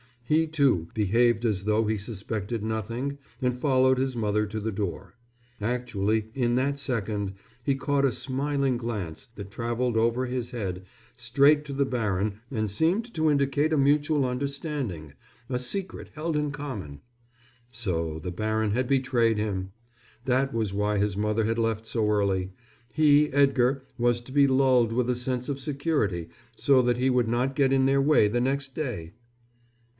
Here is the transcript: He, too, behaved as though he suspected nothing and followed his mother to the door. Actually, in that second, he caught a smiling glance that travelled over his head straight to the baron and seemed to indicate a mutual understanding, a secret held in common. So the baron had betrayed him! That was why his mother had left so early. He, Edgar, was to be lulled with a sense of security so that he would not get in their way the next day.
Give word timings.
He, 0.25 0.47
too, 0.47 0.87
behaved 0.93 1.43
as 1.43 1.65
though 1.65 1.85
he 1.85 1.97
suspected 1.97 2.63
nothing 2.63 3.19
and 3.41 3.55
followed 3.59 3.97
his 3.97 4.15
mother 4.15 4.47
to 4.47 4.61
the 4.61 4.71
door. 4.71 5.13
Actually, 5.59 6.31
in 6.33 6.55
that 6.55 6.79
second, 6.79 7.33
he 7.63 7.75
caught 7.75 8.05
a 8.05 8.13
smiling 8.13 8.77
glance 8.77 9.27
that 9.35 9.51
travelled 9.51 9.97
over 9.97 10.25
his 10.25 10.51
head 10.51 10.85
straight 11.17 11.65
to 11.65 11.73
the 11.73 11.85
baron 11.85 12.39
and 12.49 12.71
seemed 12.71 13.13
to 13.13 13.29
indicate 13.29 13.73
a 13.73 13.77
mutual 13.77 14.25
understanding, 14.25 15.13
a 15.49 15.59
secret 15.59 16.09
held 16.15 16.37
in 16.37 16.49
common. 16.49 17.01
So 17.69 18.17
the 18.17 18.31
baron 18.31 18.71
had 18.71 18.87
betrayed 18.87 19.37
him! 19.37 19.71
That 20.25 20.51
was 20.53 20.73
why 20.73 20.97
his 20.97 21.17
mother 21.17 21.43
had 21.43 21.59
left 21.59 21.85
so 21.85 22.09
early. 22.09 22.53
He, 22.93 23.29
Edgar, 23.33 23.83
was 23.99 24.21
to 24.21 24.31
be 24.31 24.47
lulled 24.47 24.93
with 24.93 25.09
a 25.09 25.15
sense 25.15 25.49
of 25.49 25.59
security 25.59 26.29
so 26.55 26.81
that 26.83 26.97
he 26.97 27.09
would 27.09 27.27
not 27.27 27.53
get 27.53 27.73
in 27.73 27.85
their 27.85 28.01
way 28.01 28.29
the 28.29 28.41
next 28.41 28.73
day. 28.73 29.11